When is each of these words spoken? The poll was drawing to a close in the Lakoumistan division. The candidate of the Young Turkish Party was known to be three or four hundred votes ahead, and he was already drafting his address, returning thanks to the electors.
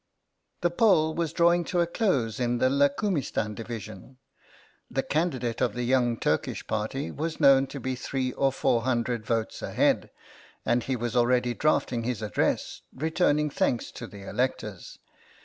The 0.61 0.71
poll 0.71 1.13
was 1.13 1.31
drawing 1.31 1.63
to 1.65 1.79
a 1.79 1.85
close 1.85 2.39
in 2.39 2.57
the 2.57 2.71
Lakoumistan 2.71 3.53
division. 3.53 4.17
The 4.89 5.03
candidate 5.03 5.61
of 5.61 5.75
the 5.75 5.83
Young 5.83 6.17
Turkish 6.19 6.65
Party 6.65 7.11
was 7.11 7.39
known 7.39 7.67
to 7.67 7.79
be 7.79 7.93
three 7.95 8.31
or 8.33 8.51
four 8.51 8.81
hundred 8.81 9.23
votes 9.27 9.61
ahead, 9.61 10.09
and 10.65 10.81
he 10.81 10.95
was 10.95 11.15
already 11.15 11.53
drafting 11.53 12.01
his 12.01 12.23
address, 12.23 12.81
returning 12.95 13.51
thanks 13.51 13.91
to 13.91 14.07
the 14.07 14.27
electors. 14.27 14.97